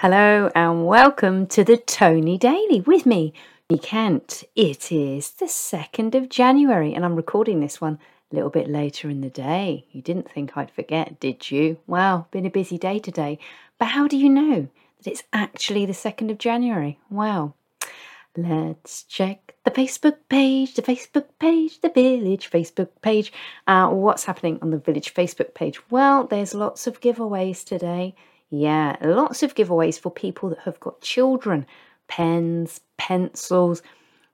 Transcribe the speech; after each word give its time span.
Hello 0.00 0.50
and 0.54 0.86
welcome 0.86 1.46
to 1.46 1.64
the 1.64 1.78
Tony 1.78 2.36
Daily 2.36 2.82
with 2.82 3.06
me, 3.06 3.32
Tony 3.66 3.78
Kent. 3.78 4.44
It 4.54 4.92
is 4.92 5.30
the 5.30 5.46
2nd 5.46 6.14
of 6.14 6.28
January 6.28 6.92
and 6.92 7.02
I'm 7.02 7.16
recording 7.16 7.60
this 7.60 7.80
one 7.80 7.98
a 8.30 8.34
little 8.34 8.50
bit 8.50 8.68
later 8.68 9.08
in 9.08 9.22
the 9.22 9.30
day. 9.30 9.86
You 9.92 10.02
didn't 10.02 10.30
think 10.30 10.54
I'd 10.54 10.70
forget, 10.70 11.18
did 11.18 11.50
you? 11.50 11.78
Wow, 11.86 12.26
been 12.30 12.44
a 12.44 12.50
busy 12.50 12.76
day 12.76 12.98
today. 12.98 13.38
But 13.78 13.88
how 13.88 14.06
do 14.06 14.18
you 14.18 14.28
know 14.28 14.68
that 15.02 15.10
it's 15.10 15.22
actually 15.32 15.86
the 15.86 15.94
2nd 15.94 16.30
of 16.30 16.36
January? 16.36 16.98
Wow. 17.08 17.54
Let's 18.36 19.02
check 19.04 19.54
the 19.64 19.70
Facebook 19.70 20.18
page, 20.28 20.74
the 20.74 20.82
Facebook 20.82 21.24
page, 21.40 21.80
the 21.80 21.88
village 21.88 22.50
Facebook 22.50 22.90
page. 23.00 23.32
Uh, 23.66 23.88
what's 23.88 24.26
happening 24.26 24.58
on 24.60 24.72
the 24.72 24.78
village 24.78 25.14
Facebook 25.14 25.54
page? 25.54 25.80
Well, 25.88 26.26
there's 26.26 26.52
lots 26.52 26.86
of 26.86 27.00
giveaways 27.00 27.64
today. 27.64 28.14
Yeah, 28.58 28.96
lots 29.02 29.42
of 29.42 29.54
giveaways 29.54 30.00
for 30.00 30.10
people 30.10 30.48
that 30.48 30.60
have 30.60 30.80
got 30.80 31.02
children 31.02 31.66
pens, 32.08 32.80
pencils. 32.96 33.82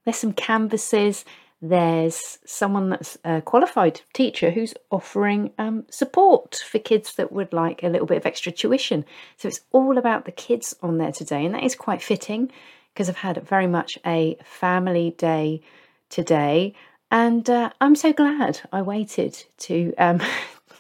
There's 0.05 0.17
some 0.17 0.33
canvases. 0.33 1.25
There's 1.61 2.39
someone 2.45 2.91
that's 2.91 3.19
a 3.25 3.41
qualified 3.41 4.01
teacher 4.13 4.51
who's 4.51 4.75
offering 4.93 5.51
um, 5.59 5.87
support 5.91 6.63
for 6.69 6.79
kids 6.79 7.17
that 7.17 7.33
would 7.33 7.53
like 7.53 7.83
a 7.83 7.89
little 7.89 8.07
bit 8.07 8.17
of 8.17 8.27
extra 8.27 8.53
tuition. 8.53 9.05
So 9.39 9.49
it's 9.49 9.61
all 9.73 9.99
about 9.99 10.25
the 10.25 10.33
kids 10.33 10.75
on 10.83 10.99
there 10.99 11.13
today, 11.13 11.45
and 11.45 11.55
that 11.57 11.65
is 11.65 11.75
quite 11.75 12.01
fitting 12.01 12.53
because 12.95 13.09
I've 13.09 13.17
had 13.17 13.43
very 13.49 13.67
much 13.67 13.99
a 14.07 14.37
family 14.45 15.17
day 15.19 15.63
today, 16.11 16.75
and 17.11 17.49
uh, 17.51 17.71
I'm 17.81 17.97
so 17.97 18.13
glad 18.13 18.61
I 18.71 18.83
waited 18.83 19.43
to 19.59 19.95
um, 19.99 20.21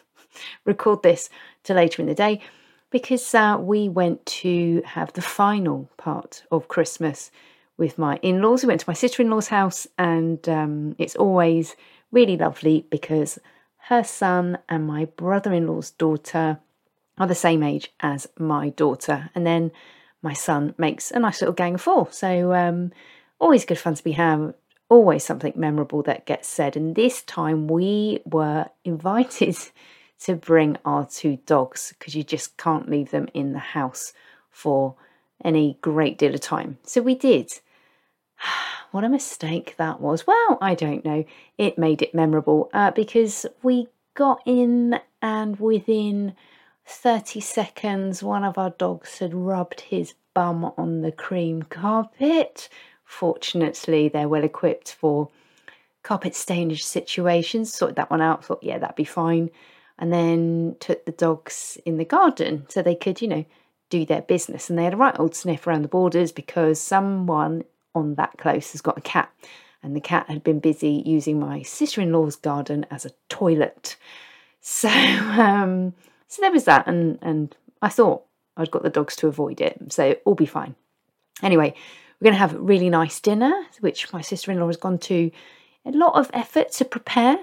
record 0.64 1.02
this 1.02 1.28
to 1.64 1.74
later 1.74 2.02
in 2.02 2.08
the 2.08 2.14
day 2.14 2.40
because 2.92 3.34
uh, 3.34 3.56
we 3.58 3.88
went 3.88 4.24
to 4.26 4.82
have 4.84 5.12
the 5.14 5.22
final 5.22 5.90
part 5.96 6.44
of 6.52 6.68
Christmas 6.68 7.30
with 7.78 7.98
my 7.98 8.16
in 8.22 8.42
laws. 8.42 8.62
We 8.62 8.68
went 8.68 8.80
to 8.82 8.90
my 8.90 8.94
sister 8.94 9.22
in 9.22 9.30
law's 9.30 9.48
house, 9.48 9.86
and 9.98 10.46
um, 10.48 10.94
it's 10.98 11.16
always 11.16 11.74
really 12.12 12.36
lovely 12.36 12.86
because 12.90 13.38
her 13.88 14.04
son 14.04 14.58
and 14.68 14.86
my 14.86 15.06
brother 15.06 15.52
in 15.52 15.66
law's 15.66 15.90
daughter 15.90 16.60
are 17.18 17.26
the 17.26 17.34
same 17.34 17.62
age 17.62 17.92
as 18.00 18.28
my 18.38 18.68
daughter. 18.68 19.30
And 19.34 19.46
then 19.46 19.72
my 20.22 20.34
son 20.34 20.74
makes 20.78 21.10
a 21.10 21.18
nice 21.18 21.40
little 21.40 21.54
gang 21.54 21.74
of 21.74 21.80
four. 21.80 22.08
So, 22.12 22.54
um, 22.54 22.92
always 23.38 23.64
good 23.64 23.78
fun 23.78 23.94
to 23.94 24.04
be 24.04 24.12
had. 24.12 24.54
Always 24.88 25.24
something 25.24 25.54
memorable 25.56 26.02
that 26.02 26.26
gets 26.26 26.46
said. 26.46 26.76
And 26.76 26.94
this 26.94 27.22
time 27.22 27.66
we 27.66 28.20
were 28.24 28.66
invited 28.84 29.56
to 30.24 30.36
bring 30.36 30.76
our 30.84 31.04
two 31.04 31.38
dogs 31.46 31.94
because 31.98 32.14
you 32.14 32.22
just 32.22 32.56
can't 32.56 32.88
leave 32.88 33.10
them 33.10 33.28
in 33.34 33.52
the 33.52 33.58
house 33.58 34.12
for 34.50 34.94
any 35.44 35.78
great 35.80 36.16
deal 36.16 36.34
of 36.34 36.40
time. 36.40 36.78
So 36.84 37.02
we 37.02 37.14
did. 37.16 37.52
what 38.92 39.04
a 39.04 39.08
mistake 39.08 39.74
that 39.78 40.00
was. 40.00 40.26
Well, 40.26 40.58
I 40.60 40.74
don't 40.74 41.04
know. 41.04 41.24
It 41.58 41.76
made 41.76 42.02
it 42.02 42.14
memorable 42.14 42.70
uh, 42.72 42.92
because 42.92 43.46
we 43.62 43.88
got 44.14 44.40
in 44.46 45.00
and 45.20 45.58
within 45.58 46.34
30 46.86 47.40
seconds, 47.40 48.22
one 48.22 48.44
of 48.44 48.58
our 48.58 48.70
dogs 48.70 49.18
had 49.18 49.34
rubbed 49.34 49.80
his 49.80 50.14
bum 50.34 50.72
on 50.76 51.00
the 51.00 51.12
cream 51.12 51.62
carpet. 51.64 52.68
Fortunately, 53.04 54.08
they're 54.08 54.28
well 54.28 54.44
equipped 54.44 54.92
for 54.92 55.30
carpet 56.04 56.34
stainage 56.34 56.84
situations. 56.84 57.72
Sorted 57.74 57.96
that 57.96 58.10
one 58.10 58.20
out, 58.20 58.44
thought, 58.44 58.62
yeah, 58.62 58.78
that'd 58.78 58.96
be 58.96 59.04
fine 59.04 59.50
and 59.98 60.12
then 60.12 60.76
took 60.80 61.04
the 61.04 61.12
dogs 61.12 61.78
in 61.84 61.96
the 61.96 62.04
garden 62.04 62.66
so 62.68 62.82
they 62.82 62.94
could, 62.94 63.20
you 63.20 63.28
know, 63.28 63.44
do 63.90 64.04
their 64.06 64.22
business. 64.22 64.68
And 64.68 64.78
they 64.78 64.84
had 64.84 64.94
a 64.94 64.98
right 64.98 65.18
old 65.18 65.34
sniff 65.34 65.66
around 65.66 65.82
the 65.82 65.88
borders 65.88 66.32
because 66.32 66.80
someone 66.80 67.64
on 67.94 68.14
that 68.14 68.38
close 68.38 68.72
has 68.72 68.80
got 68.80 68.98
a 68.98 69.02
cat. 69.02 69.30
And 69.82 69.96
the 69.96 70.00
cat 70.00 70.28
had 70.28 70.44
been 70.44 70.60
busy 70.60 71.02
using 71.04 71.40
my 71.40 71.62
sister 71.62 72.00
in 72.00 72.12
law's 72.12 72.36
garden 72.36 72.86
as 72.90 73.04
a 73.04 73.10
toilet. 73.28 73.96
So, 74.60 74.88
um, 74.88 75.92
so 76.28 76.40
there 76.40 76.52
was 76.52 76.64
that. 76.64 76.86
And, 76.86 77.18
and 77.20 77.54
I 77.82 77.88
thought 77.88 78.22
I'd 78.56 78.70
got 78.70 78.82
the 78.82 78.90
dogs 78.90 79.16
to 79.16 79.26
avoid 79.26 79.60
it. 79.60 79.92
So 79.92 80.16
all 80.24 80.34
be 80.34 80.46
fine. 80.46 80.74
Anyway, 81.42 81.74
we're 82.20 82.26
going 82.26 82.34
to 82.34 82.38
have 82.38 82.54
a 82.54 82.58
really 82.58 82.88
nice 82.88 83.18
dinner, 83.20 83.52
which 83.80 84.12
my 84.12 84.20
sister 84.20 84.52
in 84.52 84.60
law 84.60 84.68
has 84.68 84.76
gone 84.76 84.98
to 84.98 85.30
a 85.84 85.90
lot 85.90 86.14
of 86.14 86.30
effort 86.32 86.70
to 86.72 86.84
prepare 86.84 87.38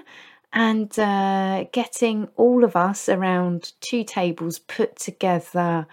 and 0.52 0.98
uh, 0.98 1.64
getting 1.72 2.28
all 2.36 2.64
of 2.64 2.74
us 2.74 3.08
around 3.08 3.72
two 3.80 4.04
tables 4.04 4.58
put 4.58 4.96
together. 4.96 5.86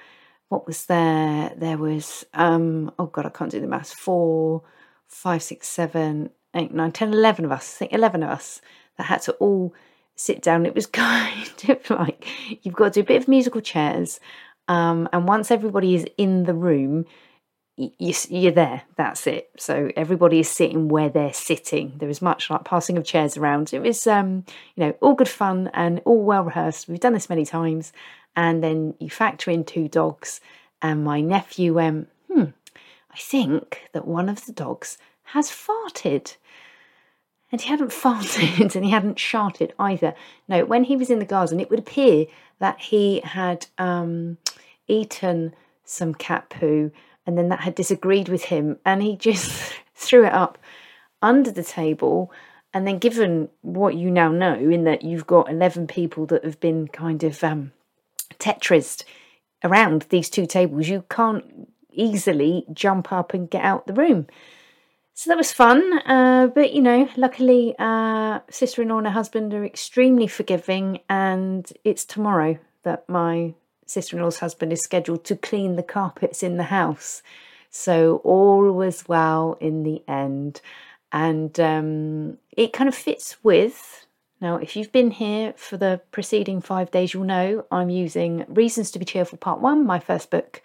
What 0.49 0.65
was 0.65 0.85
there? 0.85 1.53
There 1.55 1.77
was, 1.77 2.25
um, 2.33 2.91
oh 2.97 3.07
God, 3.07 3.25
I 3.25 3.29
can't 3.29 3.51
do 3.51 3.59
the 3.59 3.67
maths. 3.67 3.93
Four, 3.93 4.63
five, 5.07 5.43
six, 5.43 5.67
seven, 5.67 6.31
eight, 6.55 6.73
nine, 6.73 6.91
ten, 6.91 7.13
eleven 7.13 7.45
of 7.45 7.51
us. 7.51 7.75
I 7.75 7.79
think 7.79 7.93
11 7.93 8.23
of 8.23 8.29
us 8.29 8.61
that 8.97 9.03
had 9.05 9.21
to 9.23 9.33
all 9.33 9.73
sit 10.15 10.41
down. 10.41 10.65
It 10.65 10.75
was 10.75 10.85
kind 10.87 11.63
of 11.69 11.89
like 11.89 12.27
you've 12.63 12.75
got 12.75 12.93
to 12.93 13.01
do 13.01 13.01
a 13.01 13.07
bit 13.07 13.21
of 13.21 13.27
musical 13.27 13.61
chairs. 13.61 14.19
Um, 14.67 15.07
and 15.13 15.27
once 15.27 15.51
everybody 15.51 15.95
is 15.95 16.05
in 16.17 16.43
the 16.43 16.53
room, 16.53 17.05
you're 17.77 18.51
there. 18.51 18.83
That's 18.95 19.27
it. 19.27 19.51
So 19.57 19.91
everybody 19.95 20.39
is 20.39 20.49
sitting 20.49 20.87
where 20.87 21.09
they're 21.09 21.33
sitting. 21.33 21.93
There 21.97 22.09
is 22.09 22.21
much 22.21 22.49
like 22.49 22.63
passing 22.63 22.97
of 22.97 23.05
chairs 23.05 23.37
around. 23.37 23.71
It 23.71 23.81
was, 23.81 24.07
um, 24.07 24.45
you 24.75 24.83
know, 24.83 24.91
all 24.99 25.13
good 25.13 25.29
fun 25.29 25.69
and 25.73 26.01
all 26.03 26.23
well 26.23 26.43
rehearsed. 26.43 26.87
We've 26.87 26.99
done 26.99 27.13
this 27.13 27.29
many 27.29 27.45
times. 27.45 27.93
And 28.35 28.63
then 28.63 28.95
you 28.99 29.09
factor 29.09 29.49
in 29.51 29.63
two 29.63 29.87
dogs, 29.87 30.41
and 30.79 31.03
my 31.03 31.21
nephew 31.21 31.73
went, 31.73 32.09
"Hmm, 32.31 32.45
I 33.11 33.17
think 33.17 33.89
that 33.93 34.07
one 34.07 34.29
of 34.29 34.45
the 34.45 34.51
dogs 34.51 34.99
has 35.33 35.49
farted." 35.49 36.35
And 37.51 37.61
he 37.61 37.69
hadn't 37.69 37.89
farted 38.03 38.75
and 38.75 38.85
he 38.85 38.91
hadn't 38.91 39.17
sharted 39.17 39.73
either. 39.79 40.13
No, 40.47 40.65
when 40.65 40.83
he 40.83 40.95
was 40.95 41.09
in 41.09 41.17
the 41.19 41.25
garden, 41.25 41.59
it 41.59 41.69
would 41.71 41.79
appear 41.79 42.27
that 42.59 42.79
he 42.79 43.21
had 43.21 43.65
um, 43.79 44.37
eaten 44.87 45.55
some 45.83 46.13
cat 46.13 46.49
poo 46.49 46.91
and 47.27 47.37
then 47.37 47.49
that 47.49 47.59
had 47.59 47.75
disagreed 47.75 48.29
with 48.29 48.45
him 48.45 48.79
and 48.85 49.03
he 49.03 49.15
just 49.17 49.75
threw 49.95 50.25
it 50.25 50.33
up 50.33 50.57
under 51.21 51.51
the 51.51 51.63
table 51.63 52.31
and 52.73 52.87
then 52.87 52.97
given 52.97 53.49
what 53.61 53.95
you 53.95 54.09
now 54.09 54.29
know 54.29 54.53
in 54.53 54.85
that 54.85 55.03
you've 55.03 55.27
got 55.27 55.49
11 55.49 55.87
people 55.87 56.25
that 56.27 56.43
have 56.43 56.59
been 56.59 56.87
kind 56.87 57.23
of 57.23 57.43
um, 57.43 57.71
tetrised 58.39 59.03
around 59.63 60.05
these 60.09 60.29
two 60.29 60.45
tables 60.45 60.87
you 60.87 61.03
can't 61.09 61.69
easily 61.91 62.65
jump 62.71 63.11
up 63.11 63.33
and 63.33 63.49
get 63.49 63.63
out 63.63 63.87
the 63.87 63.93
room. 63.93 64.27
So 65.15 65.31
that 65.31 65.37
was 65.37 65.51
fun 65.51 65.99
uh, 66.05 66.47
but 66.47 66.73
you 66.73 66.81
know 66.81 67.09
luckily 67.17 67.75
uh, 67.77 68.39
sister-in-law 68.49 68.99
and 68.99 69.07
her 69.07 69.13
husband 69.13 69.53
are 69.53 69.65
extremely 69.65 70.27
forgiving 70.27 70.99
and 71.09 71.69
it's 71.83 72.05
tomorrow 72.05 72.59
that 72.83 73.09
my 73.09 73.55
sister 73.89 74.17
in 74.17 74.23
law's 74.23 74.39
husband 74.39 74.71
is 74.71 74.81
scheduled 74.81 75.23
to 75.25 75.35
clean 75.35 75.75
the 75.75 75.83
carpets 75.83 76.43
in 76.43 76.57
the 76.57 76.63
house. 76.63 77.21
So 77.69 78.17
all 78.23 78.71
was 78.71 79.07
well 79.07 79.57
in 79.59 79.83
the 79.83 80.03
end. 80.07 80.61
And 81.11 81.59
um, 81.59 82.37
it 82.51 82.73
kind 82.73 82.87
of 82.87 82.95
fits 82.95 83.37
with. 83.43 84.05
Now, 84.39 84.57
if 84.57 84.75
you've 84.75 84.91
been 84.91 85.11
here 85.11 85.53
for 85.57 85.77
the 85.77 86.01
preceding 86.11 86.61
five 86.61 86.91
days, 86.91 87.13
you'll 87.13 87.23
know 87.23 87.65
I'm 87.71 87.89
using 87.89 88.45
Reasons 88.47 88.91
to 88.91 88.99
Be 88.99 89.05
Cheerful 89.05 89.37
Part 89.37 89.61
1, 89.61 89.85
my 89.85 89.99
first 89.99 90.29
book, 90.29 90.61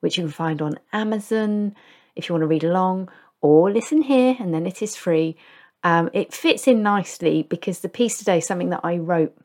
which 0.00 0.16
you 0.16 0.24
can 0.24 0.32
find 0.32 0.62
on 0.62 0.78
Amazon 0.92 1.74
if 2.16 2.28
you 2.28 2.34
want 2.34 2.42
to 2.42 2.46
read 2.46 2.64
along 2.64 3.10
or 3.40 3.70
listen 3.70 4.02
here, 4.02 4.36
and 4.38 4.52
then 4.52 4.66
it 4.66 4.82
is 4.82 4.96
free. 4.96 5.36
Um, 5.82 6.10
it 6.12 6.32
fits 6.32 6.68
in 6.68 6.82
nicely 6.82 7.42
because 7.42 7.80
the 7.80 7.88
piece 7.88 8.18
today 8.18 8.38
is 8.38 8.46
something 8.46 8.70
that 8.70 8.84
I 8.84 8.98
wrote 8.98 9.36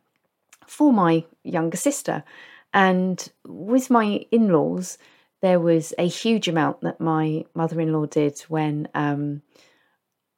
for 0.68 0.92
my 0.92 1.24
younger 1.44 1.78
sister. 1.78 2.24
And 2.76 3.32
with 3.48 3.90
my 3.90 4.26
in 4.32 4.50
laws, 4.50 4.98
there 5.42 5.62
was 5.62 5.94
a 5.98 6.08
huge 6.08 6.50
amount 6.50 6.82
that 6.82 7.00
my 7.00 7.46
mother 7.56 7.80
in 7.80 7.94
law 7.94 8.06
did 8.06 8.38
when 8.50 8.90
um, 8.94 9.42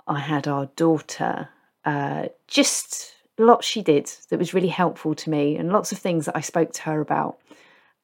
I 0.07 0.19
had 0.19 0.47
our 0.47 0.67
daughter. 0.75 1.49
Uh, 1.83 2.27
just 2.47 3.15
lots 3.39 3.65
she 3.65 3.81
did 3.81 4.11
that 4.29 4.37
was 4.37 4.53
really 4.53 4.67
helpful 4.67 5.15
to 5.15 5.29
me, 5.31 5.57
and 5.57 5.71
lots 5.71 5.91
of 5.91 5.97
things 5.97 6.25
that 6.25 6.37
I 6.37 6.41
spoke 6.41 6.73
to 6.73 6.83
her 6.83 7.01
about. 7.01 7.39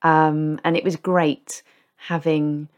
Um, 0.02 0.60
and 0.64 0.76
it 0.76 0.84
was 0.84 0.96
great 0.96 1.62
having 1.96 2.70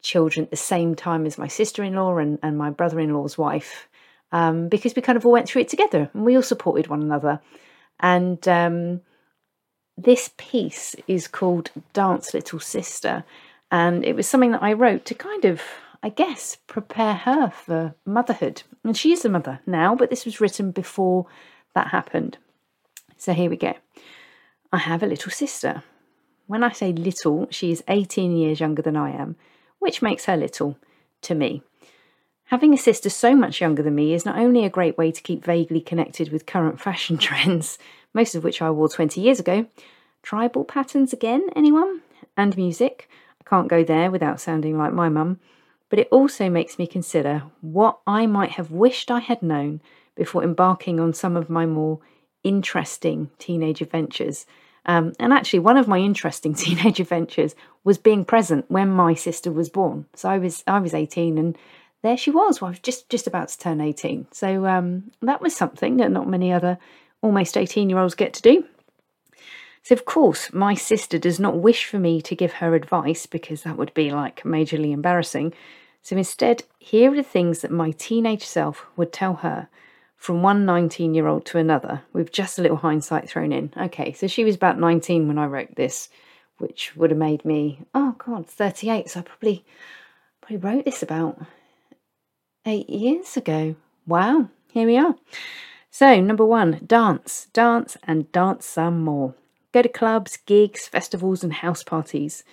children 0.00 0.44
at 0.44 0.50
the 0.50 0.56
same 0.56 0.94
time 0.94 1.26
as 1.26 1.36
my 1.36 1.46
sister 1.46 1.84
in 1.84 1.94
law 1.94 2.16
and, 2.16 2.38
and 2.42 2.56
my 2.56 2.70
brother 2.70 2.98
in 2.98 3.14
law's 3.14 3.38
wife 3.38 3.88
um, 4.32 4.68
because 4.68 4.96
we 4.96 5.02
kind 5.02 5.16
of 5.16 5.24
all 5.24 5.32
went 5.32 5.46
through 5.46 5.62
it 5.62 5.68
together 5.68 6.10
and 6.12 6.24
we 6.24 6.34
all 6.34 6.42
supported 6.42 6.88
one 6.88 7.02
another. 7.02 7.40
And 8.00 8.46
um, 8.48 9.02
this 9.96 10.30
piece 10.36 10.94
is 11.06 11.28
called 11.28 11.70
Dance 11.92 12.34
Little 12.34 12.60
Sister, 12.60 13.24
and 13.70 14.04
it 14.04 14.16
was 14.16 14.28
something 14.28 14.52
that 14.52 14.62
I 14.62 14.72
wrote 14.72 15.04
to 15.06 15.14
kind 15.14 15.44
of, 15.44 15.62
I 16.02 16.08
guess, 16.08 16.56
prepare 16.66 17.14
her 17.14 17.50
for 17.50 17.94
motherhood. 18.04 18.62
And 18.84 18.96
she 18.96 19.12
is 19.12 19.24
a 19.24 19.28
mother 19.28 19.60
now, 19.66 19.94
but 19.94 20.10
this 20.10 20.24
was 20.24 20.40
written 20.40 20.70
before 20.70 21.26
that 21.74 21.88
happened. 21.88 22.38
So 23.16 23.32
here 23.32 23.50
we 23.50 23.56
go. 23.56 23.74
I 24.72 24.78
have 24.78 25.02
a 25.02 25.06
little 25.06 25.30
sister. 25.30 25.82
When 26.46 26.62
I 26.62 26.72
say 26.72 26.92
little, 26.92 27.46
she 27.50 27.70
is 27.70 27.84
18 27.88 28.36
years 28.36 28.60
younger 28.60 28.82
than 28.82 28.96
I 28.96 29.10
am, 29.10 29.36
which 29.78 30.02
makes 30.02 30.24
her 30.24 30.36
little 30.36 30.76
to 31.22 31.34
me. 31.34 31.62
Having 32.46 32.74
a 32.74 32.78
sister 32.78 33.08
so 33.08 33.34
much 33.34 33.60
younger 33.60 33.82
than 33.82 33.94
me 33.94 34.12
is 34.12 34.26
not 34.26 34.36
only 34.36 34.64
a 34.64 34.70
great 34.70 34.98
way 34.98 35.10
to 35.10 35.22
keep 35.22 35.44
vaguely 35.44 35.80
connected 35.80 36.30
with 36.30 36.44
current 36.44 36.80
fashion 36.80 37.16
trends, 37.18 37.78
most 38.14 38.34
of 38.34 38.44
which 38.44 38.62
I 38.62 38.70
wore 38.70 38.88
20 38.88 39.20
years 39.20 39.40
ago. 39.40 39.66
Tribal 40.22 40.64
patterns 40.64 41.12
again, 41.12 41.48
anyone? 41.56 42.02
And 42.36 42.56
music. 42.56 43.08
I 43.40 43.48
can't 43.48 43.68
go 43.68 43.82
there 43.84 44.10
without 44.10 44.40
sounding 44.40 44.78
like 44.78 44.92
my 44.92 45.08
mum. 45.08 45.40
But 45.88 45.98
it 45.98 46.08
also 46.10 46.48
makes 46.48 46.78
me 46.78 46.86
consider 46.86 47.42
what 47.60 47.98
I 48.06 48.26
might 48.26 48.52
have 48.52 48.70
wished 48.70 49.10
I 49.10 49.20
had 49.20 49.42
known 49.42 49.80
before 50.14 50.42
embarking 50.42 51.00
on 51.00 51.12
some 51.12 51.36
of 51.36 51.50
my 51.50 51.66
more 51.66 51.98
interesting 52.44 53.30
teenage 53.38 53.80
adventures. 53.80 54.46
Um, 54.86 55.12
and 55.18 55.32
actually, 55.32 55.60
one 55.60 55.76
of 55.76 55.88
my 55.88 55.98
interesting 55.98 56.54
teenage 56.64 57.00
adventures 57.00 57.54
was 57.84 57.98
being 57.98 58.24
present 58.24 58.70
when 58.70 58.90
my 58.90 59.14
sister 59.14 59.50
was 59.50 59.68
born. 59.68 60.06
So 60.14 60.28
I 60.28 60.38
was 60.38 60.64
I 60.66 60.78
was 60.78 60.94
18 60.94 61.38
and 61.38 61.58
there 62.02 62.16
she 62.16 62.30
was. 62.30 62.60
Well, 62.60 62.68
I 62.68 62.72
was 62.72 62.80
just 62.80 63.08
just 63.08 63.26
about 63.26 63.48
to 63.48 63.58
turn 63.58 63.80
18. 63.80 64.28
So 64.32 64.66
um, 64.66 65.10
that 65.20 65.40
was 65.40 65.54
something 65.54 65.98
that 65.98 66.10
not 66.10 66.28
many 66.28 66.52
other 66.52 66.78
almost 67.22 67.56
18 67.56 67.88
year 67.88 67.98
olds 67.98 68.14
get 68.14 68.34
to 68.34 68.42
do. 68.42 68.64
So, 69.84 69.94
of 69.94 70.04
course, 70.04 70.52
my 70.52 70.74
sister 70.74 71.18
does 71.18 71.40
not 71.40 71.58
wish 71.58 71.86
for 71.86 71.98
me 71.98 72.22
to 72.22 72.36
give 72.36 72.54
her 72.54 72.74
advice 72.74 73.26
because 73.26 73.62
that 73.62 73.76
would 73.76 73.92
be 73.94 74.10
like 74.10 74.42
majorly 74.42 74.92
embarrassing. 74.92 75.54
So, 76.02 76.16
instead, 76.16 76.64
here 76.78 77.12
are 77.12 77.16
the 77.16 77.22
things 77.22 77.60
that 77.60 77.70
my 77.70 77.90
teenage 77.92 78.44
self 78.44 78.86
would 78.96 79.12
tell 79.12 79.36
her 79.36 79.68
from 80.16 80.40
one 80.40 80.64
19 80.64 81.14
year 81.14 81.26
old 81.26 81.44
to 81.46 81.58
another, 81.58 82.02
with 82.12 82.30
just 82.30 82.58
a 82.58 82.62
little 82.62 82.76
hindsight 82.76 83.28
thrown 83.28 83.50
in. 83.50 83.72
Okay, 83.76 84.12
so 84.12 84.28
she 84.28 84.44
was 84.44 84.54
about 84.54 84.78
19 84.78 85.26
when 85.26 85.38
I 85.38 85.46
wrote 85.46 85.74
this, 85.74 86.08
which 86.58 86.94
would 86.94 87.10
have 87.10 87.18
made 87.18 87.44
me, 87.44 87.80
oh 87.92 88.14
God, 88.18 88.46
38. 88.46 89.10
So 89.10 89.20
I 89.20 89.22
probably, 89.24 89.64
probably 90.40 90.58
wrote 90.58 90.84
this 90.84 91.02
about 91.02 91.44
eight 92.64 92.88
years 92.88 93.36
ago. 93.36 93.74
Wow, 94.06 94.48
here 94.72 94.86
we 94.86 94.96
are. 94.96 95.16
So, 95.94 96.22
number 96.22 96.46
one, 96.46 96.80
dance, 96.86 97.48
dance, 97.52 97.98
and 98.04 98.32
dance 98.32 98.64
some 98.64 99.04
more. 99.04 99.34
Go 99.72 99.82
to 99.82 99.90
clubs, 99.90 100.38
gigs, 100.38 100.88
festivals, 100.88 101.44
and 101.44 101.52
house 101.52 101.82
parties. 101.82 102.44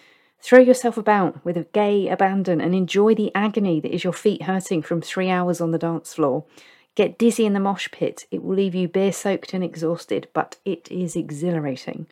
Throw 0.42 0.60
yourself 0.60 0.98
about 0.98 1.46
with 1.46 1.56
a 1.56 1.66
gay 1.72 2.10
abandon 2.10 2.60
and 2.60 2.76
enjoy 2.76 3.16
the 3.16 3.32
agony 3.34 3.80
that 3.80 3.96
is 3.96 4.04
your 4.04 4.12
feet 4.12 4.42
hurting 4.42 4.82
from 4.82 5.00
three 5.00 5.30
hours 5.30 5.62
on 5.62 5.72
the 5.72 5.78
dance 5.78 6.14
floor. 6.14 6.44
Get 6.96 7.18
dizzy 7.18 7.46
in 7.46 7.54
the 7.54 7.62
mosh 7.62 7.90
pit. 7.94 8.26
It 8.30 8.44
will 8.44 8.58
leave 8.58 8.76
you 8.76 8.90
beer 8.90 9.14
soaked 9.14 9.54
and 9.54 9.64
exhausted, 9.64 10.28
but 10.34 10.58
it 10.66 10.92
is 10.92 11.16
exhilarating. 11.16 12.08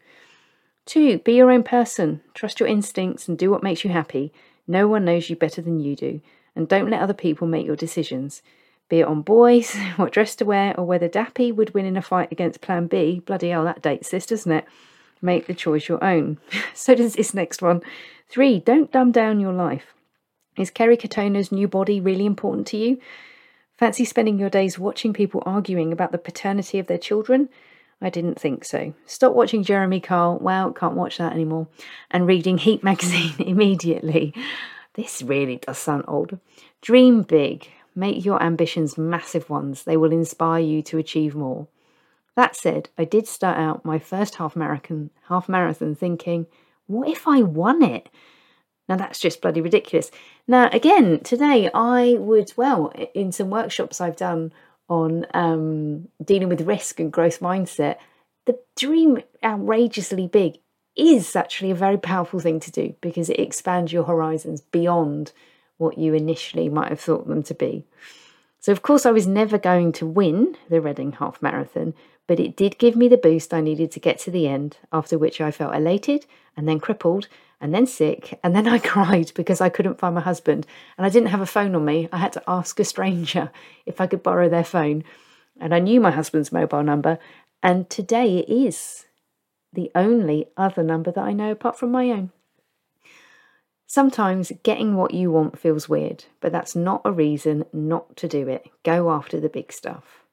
Two, 0.86 1.20
be 1.20 1.34
your 1.34 1.52
own 1.52 1.64
person. 1.64 2.22
Trust 2.36 2.62
your 2.62 2.70
instincts 2.70 3.28
and 3.28 3.38
do 3.38 3.52
what 3.52 3.64
makes 3.64 3.84
you 3.84 3.90
happy. 3.90 4.32
No 4.66 4.88
one 4.88 5.04
knows 5.04 5.30
you 5.30 5.36
better 5.36 5.62
than 5.62 5.82
you 5.82 5.94
do. 5.94 6.22
And 6.56 6.70
don't 6.70 6.90
let 6.90 7.02
other 7.02 7.14
people 7.14 7.48
make 7.48 7.66
your 7.66 7.76
decisions. 7.76 8.42
Be 8.90 9.00
it 9.00 9.08
on 9.08 9.22
boys, 9.22 9.76
what 9.96 10.14
dress 10.14 10.36
to 10.38 10.46
wear, 10.46 10.78
or 10.80 10.86
whether 10.86 11.10
Dappy 11.10 11.54
would 11.54 11.74
win 11.74 11.86
in 11.86 11.98
a 11.98 12.02
fight 12.02 12.32
against 12.32 12.62
Plan 12.62 12.88
B. 12.88 13.22
Bloody 13.26 13.50
hell, 13.50 13.66
that 13.66 13.82
dates 13.82 14.10
this, 14.10 14.26
doesn't 14.26 14.52
it? 14.52 14.66
Make 15.22 15.48
the 15.48 15.54
choice 15.54 15.88
your 15.88 16.04
own. 16.04 16.38
so 16.74 16.96
does 16.96 17.14
this 17.14 17.34
next 17.34 17.62
one. 17.62 17.82
Three, 18.30 18.60
don't 18.60 18.92
dumb 18.92 19.12
down 19.12 19.40
your 19.40 19.54
life. 19.54 19.94
Is 20.58 20.72
Kerry 20.72 20.98
Katona's 20.98 21.52
new 21.52 21.68
body 21.68 22.00
really 22.00 22.26
important 22.26 22.68
to 22.68 22.78
you? 22.78 23.00
Fancy 23.78 24.06
spending 24.06 24.40
your 24.40 24.50
days 24.50 24.80
watching 24.80 25.14
people 25.14 25.44
arguing 25.46 25.94
about 25.94 26.12
the 26.12 26.18
paternity 26.18 26.80
of 26.80 26.88
their 26.88 26.98
children? 26.98 27.50
I 28.02 28.10
didn't 28.10 28.40
think 28.40 28.66
so. 28.66 28.94
Stop 29.06 29.34
watching 29.34 29.64
Jeremy 29.64 30.00
Kyle. 30.00 30.38
Wow, 30.38 30.72
can't 30.72 30.96
watch 30.96 31.18
that 31.18 31.34
anymore. 31.34 31.68
And 32.12 32.28
reading 32.28 32.58
Heat 32.58 32.84
magazine 32.84 33.36
immediately. 33.40 34.34
This 34.94 35.22
really 35.22 35.58
does 35.58 35.78
sound 35.78 36.06
old. 36.08 36.40
Dream 36.82 37.22
big. 37.22 37.70
Make 37.98 38.24
your 38.24 38.44
ambitions 38.44 38.96
massive 38.96 39.50
ones. 39.50 39.84
They 39.84 39.98
will 39.98 40.12
inspire 40.12 40.62
you 40.62 40.84
to 40.84 41.00
achieve 41.00 41.34
more. 41.34 41.68
That 42.36 42.56
said, 42.56 42.90
I 42.96 43.06
did 43.06 43.28
start 43.28 43.58
out 43.58 43.84
my 43.84 43.98
first 43.98 44.36
half 44.36 44.56
marathon, 44.56 45.10
half 45.30 45.50
marathon 45.50 45.96
thinking, 45.96 46.46
what 46.86 47.10
if 47.10 47.28
I 47.28 47.42
won 47.42 47.82
it? 47.82 48.08
Now 48.88 48.98
that's 48.98 49.18
just 49.18 49.42
bloody 49.42 49.62
ridiculous. 49.62 50.12
Now, 50.48 50.70
again, 50.72 51.22
today 51.24 51.72
I 51.74 52.18
would, 52.20 52.54
well, 52.56 52.94
in 53.16 53.32
some 53.32 53.50
workshops 53.50 54.00
I've 54.00 54.16
done 54.16 54.54
on 54.88 55.26
um, 55.34 56.10
dealing 56.24 56.50
with 56.50 56.62
risk 56.62 57.00
and 57.00 57.12
growth 57.12 57.40
mindset, 57.40 57.96
the 58.46 58.60
dream 58.76 59.24
outrageously 59.44 60.28
big 60.28 60.60
is 60.96 61.36
actually 61.36 61.72
a 61.72 61.76
very 61.76 61.98
powerful 61.98 62.40
thing 62.40 62.60
to 62.60 62.72
do 62.72 62.96
because 63.02 63.32
it 63.32 63.40
expands 63.40 63.92
your 63.92 64.04
horizons 64.04 64.62
beyond 64.62 65.32
what 65.78 65.98
you 65.98 66.14
initially 66.14 66.70
might 66.70 66.90
have 66.90 67.00
thought 67.00 67.28
them 67.28 67.44
to 67.44 67.54
be. 67.54 67.86
So, 68.60 68.72
of 68.72 68.82
course, 68.82 69.06
I 69.06 69.12
was 69.12 69.28
never 69.28 69.58
going 69.58 69.92
to 69.94 70.06
win 70.06 70.58
the 70.70 70.82
Reading 70.82 71.14
Half 71.14 71.42
Marathon, 71.42 71.94
but 72.28 72.40
it 72.40 72.56
did 72.56 72.78
give 72.78 72.96
me 72.96 73.08
the 73.08 73.18
boost 73.18 73.54
I 73.54 73.62
needed 73.62 73.92
to 73.92 74.00
get 74.00 74.20
to 74.20 74.32
the 74.32 74.48
end, 74.48 74.78
after 74.92 75.18
which 75.18 75.40
I 75.40 75.52
felt 75.52 75.76
elated 75.76 76.26
and 76.56 76.68
then 76.68 76.80
crippled 76.80 77.28
and 77.60 77.74
then 77.74 77.88
sick, 77.88 78.40
and 78.44 78.56
then 78.56 78.68
I 78.76 78.80
cried 78.80 79.32
because 79.36 79.62
I 79.62 79.70
couldn't 79.70 80.00
find 80.00 80.16
my 80.16 80.22
husband 80.22 80.68
and 80.98 81.06
I 81.06 81.10
didn't 81.10 81.30
have 81.30 81.42
a 81.42 81.46
phone 81.46 81.76
on 81.76 81.86
me. 81.86 82.10
I 82.12 82.18
had 82.18 82.34
to 82.34 82.44
ask 82.48 82.80
a 82.80 82.86
stranger 82.86 83.52
if 83.86 84.02
I 84.02 84.08
could 84.08 84.24
borrow 84.24 84.50
their 84.50 84.64
phone. 84.64 85.04
And 85.60 85.74
I 85.74 85.80
knew 85.80 86.00
my 86.00 86.12
husband's 86.12 86.52
mobile 86.52 86.84
number, 86.84 87.18
and 87.64 87.90
today 87.90 88.38
it 88.38 88.50
is 88.50 89.06
the 89.74 89.92
only 89.96 90.48
other 90.56 90.84
number 90.84 91.12
that 91.12 91.24
I 91.24 91.34
know 91.34 91.52
apart 91.52 91.80
from 91.80 91.92
my 91.92 92.12
own. 92.12 92.32
Sometimes 93.90 94.52
getting 94.64 94.96
what 94.96 95.14
you 95.14 95.32
want 95.32 95.58
feels 95.58 95.88
weird, 95.88 96.26
but 96.42 96.52
that's 96.52 96.76
not 96.76 97.02
a 97.06 97.12
reason 97.12 97.66
not 97.72 98.18
to 98.18 98.28
do 98.28 98.48
it. 98.50 98.70
Go 98.84 99.10
after 99.10 99.40
the 99.40 99.48
big 99.48 99.72
stuff. 99.72 100.24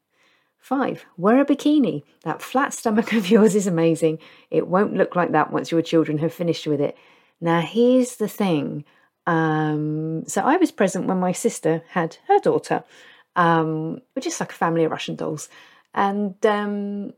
Five, 0.59 1.05
wear 1.17 1.41
a 1.41 1.45
bikini. 1.45 2.03
That 2.25 2.43
flat 2.43 2.75
stomach 2.75 3.13
of 3.19 3.31
yours 3.31 3.55
is 3.55 3.69
amazing. 3.69 4.19
It 4.51 4.67
won't 4.67 4.95
look 4.95 5.15
like 5.15 5.31
that 5.33 5.53
once 5.53 5.71
your 5.71 5.83
children 5.83 6.19
have 6.19 6.35
finished 6.35 6.67
with 6.67 6.81
it. 6.81 6.97
Now, 7.41 7.61
here's 7.61 8.17
the 8.17 8.29
thing. 8.29 8.85
Um, 9.27 10.25
so 10.27 10.43
I 10.43 10.57
was 10.57 10.73
present 10.73 11.07
when 11.07 11.21
my 11.21 11.33
sister 11.33 11.83
had 11.91 12.17
her 12.29 12.41
daughter, 12.41 12.83
Um, 13.37 14.01
we're 14.15 14.23
just 14.23 14.41
like 14.41 14.53
a 14.53 14.57
family 14.57 14.85
of 14.85 14.91
Russian 14.91 15.17
dolls. 15.17 15.49
And 15.93 16.35
um, 16.45 17.13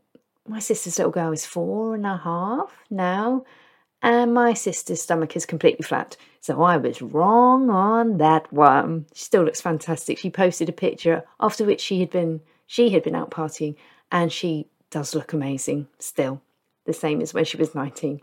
my 0.47 0.59
sister's 0.59 0.97
little 0.99 1.11
girl 1.11 1.31
is 1.31 1.45
four 1.45 1.95
and 1.95 2.05
a 2.05 2.17
half 2.17 2.71
now, 2.89 3.43
and 4.01 4.33
my 4.33 4.53
sister's 4.53 5.01
stomach 5.01 5.35
is 5.35 5.45
completely 5.45 5.83
flat. 5.83 6.17
So 6.41 6.61
I 6.63 6.77
was 6.77 7.01
wrong 7.01 7.69
on 7.69 8.17
that 8.17 8.51
one. 8.53 9.05
She 9.13 9.25
still 9.25 9.43
looks 9.43 9.61
fantastic. 9.61 10.17
She 10.17 10.29
posted 10.29 10.69
a 10.69 10.73
picture 10.73 11.23
after 11.39 11.65
which 11.65 11.81
she 11.81 11.99
had 11.99 12.09
been 12.09 12.41
she 12.67 12.89
had 12.89 13.03
been 13.03 13.15
out 13.15 13.31
partying, 13.31 13.75
and 14.11 14.31
she 14.31 14.67
does 14.89 15.15
look 15.15 15.33
amazing 15.33 15.87
still, 15.99 16.41
the 16.85 16.93
same 16.93 17.21
as 17.21 17.33
when 17.33 17.45
she 17.45 17.57
was 17.57 17.73
19. 17.73 18.21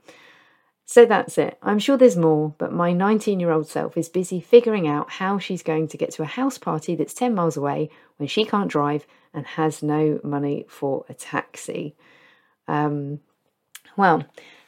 So 0.87 1.07
that's 1.07 1.39
it. 1.39 1.57
I'm 1.63 1.79
sure 1.79 1.97
there's 1.97 2.17
more, 2.17 2.55
but 2.59 2.73
my 2.73 2.93
19 2.93 3.41
year 3.41 3.51
old 3.51 3.69
self 3.69 3.97
is 3.97 4.09
busy 4.11 4.41
figuring 4.41 4.87
out 4.87 5.13
how 5.13 5.39
she's 5.39 5.63
going 5.63 5.89
to 5.89 5.97
get 5.97 6.11
to 6.13 6.23
a 6.23 6.27
house 6.27 6.59
party 6.59 6.95
that's 6.95 7.15
10 7.15 7.35
miles 7.35 7.57
away 7.57 7.89
when 8.19 8.29
she 8.29 8.45
can't 8.45 8.71
drive 8.71 9.07
and 9.33 9.47
has 9.47 9.83
no 9.83 10.21
money 10.23 10.67
for 10.69 11.07
a 11.09 11.15
taxi. 11.15 11.97
Um, 12.69 13.21
well, 13.97 14.25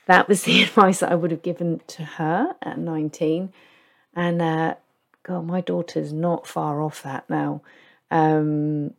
that 0.06 0.28
was 0.28 0.42
the 0.42 0.62
advice 0.64 1.00
that 1.00 1.12
I 1.12 1.14
would 1.14 1.30
have 1.30 1.42
given 1.42 1.80
to 1.88 2.04
her 2.04 2.54
at 2.62 2.78
19. 2.78 3.52
And 4.14 4.42
uh, 4.42 4.74
God, 5.22 5.46
my 5.46 5.60
daughter's 5.60 6.12
not 6.12 6.46
far 6.46 6.80
off 6.80 7.02
that 7.02 7.28
now. 7.28 7.62
Um, 8.10 8.94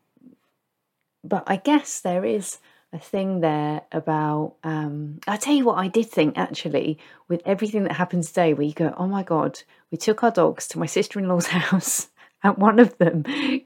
but 1.24 1.44
I 1.48 1.58
guess 1.58 2.00
there 2.00 2.24
is 2.24 2.60
a 2.94 3.00
thing 3.00 3.42
there 3.42 3.82
about 3.92 4.54
um 4.64 5.20
i 5.28 5.36
tell 5.36 5.54
you 5.54 5.66
what 5.66 5.78
i 5.78 5.88
did 5.88 6.06
think 6.06 6.38
actually 6.38 6.98
with 7.28 7.42
everything 7.46 7.84
that 7.84 7.94
happens 7.94 8.28
today 8.28 8.54
where 8.54 8.66
you 8.66 8.74
go 8.74 8.94
oh 8.98 9.08
my 9.08 9.24
god 9.24 9.62
we 9.92 9.98
took 9.98 10.24
our 10.24 10.32
dogs 10.32 10.68
to 10.68 10.80
my 10.80 10.86
sister-in-law's 10.86 11.48
house 11.68 12.08
and 12.44 12.58
one 12.58 12.80
of 12.80 12.98
them 12.98 13.24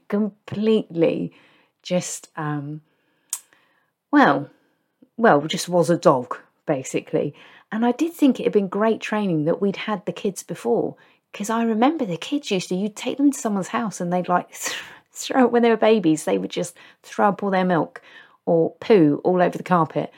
completely 0.08 1.32
just 1.82 2.30
um 2.36 2.80
well 4.10 4.50
well 5.16 5.40
just 5.42 5.68
was 5.68 5.88
a 5.88 5.96
dog 5.96 6.36
basically 6.66 7.34
and 7.70 7.84
i 7.84 7.92
did 7.92 8.12
think 8.12 8.38
it 8.38 8.44
had 8.44 8.52
been 8.52 8.68
great 8.68 9.00
training 9.00 9.44
that 9.44 9.60
we'd 9.60 9.76
had 9.76 10.04
the 10.06 10.12
kids 10.12 10.42
before 10.42 10.96
because 11.32 11.50
i 11.50 11.62
remember 11.62 12.04
the 12.04 12.16
kids 12.16 12.50
used 12.50 12.68
to 12.68 12.74
you'd 12.74 12.96
take 12.96 13.16
them 13.16 13.32
to 13.32 13.38
someone's 13.38 13.68
house 13.68 14.00
and 14.00 14.12
they'd 14.12 14.28
like 14.28 14.48
throw 15.12 15.46
when 15.46 15.62
they 15.62 15.70
were 15.70 15.76
babies 15.76 16.24
they 16.24 16.38
would 16.38 16.50
just 16.50 16.76
throw 17.02 17.28
up 17.28 17.42
all 17.42 17.50
their 17.50 17.64
milk 17.64 18.00
or 18.46 18.74
poo 18.80 19.20
all 19.24 19.42
over 19.42 19.56
the 19.56 19.64
carpet. 19.64 20.12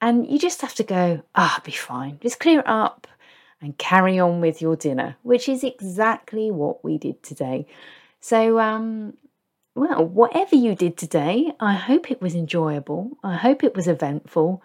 And 0.00 0.28
you 0.30 0.38
just 0.38 0.60
have 0.60 0.74
to 0.76 0.82
go, 0.82 1.22
ah, 1.34 1.56
oh, 1.58 1.62
be 1.64 1.72
fine. 1.72 2.18
Just 2.20 2.40
clear 2.40 2.60
it 2.60 2.68
up 2.68 3.06
and 3.60 3.78
carry 3.78 4.18
on 4.18 4.40
with 4.40 4.60
your 4.60 4.76
dinner, 4.76 5.16
which 5.22 5.48
is 5.48 5.64
exactly 5.64 6.50
what 6.50 6.84
we 6.84 6.98
did 6.98 7.22
today. 7.22 7.66
So, 8.20 8.58
um, 8.58 9.14
well, 9.74 10.04
whatever 10.04 10.56
you 10.56 10.74
did 10.74 10.96
today, 10.96 11.52
I 11.58 11.74
hope 11.74 12.10
it 12.10 12.20
was 12.20 12.34
enjoyable. 12.34 13.12
I 13.22 13.36
hope 13.36 13.64
it 13.64 13.74
was 13.74 13.88
eventful. 13.88 14.62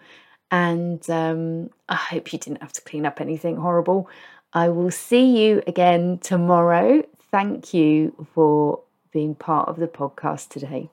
And 0.50 1.08
um, 1.08 1.70
I 1.88 1.94
hope 1.94 2.32
you 2.32 2.38
didn't 2.38 2.60
have 2.60 2.72
to 2.74 2.80
clean 2.82 3.06
up 3.06 3.20
anything 3.20 3.56
horrible. 3.56 4.08
I 4.52 4.68
will 4.68 4.90
see 4.90 5.44
you 5.44 5.62
again 5.66 6.18
tomorrow. 6.18 7.02
Thank 7.30 7.72
you 7.72 8.26
for 8.34 8.80
being 9.12 9.34
part 9.34 9.68
of 9.68 9.76
the 9.76 9.86
podcast 9.86 10.48
today. 10.48 10.90